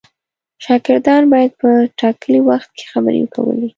[0.63, 1.69] شاګردان باید په
[1.99, 3.67] ټاکلي وخت کې خبرې کولې.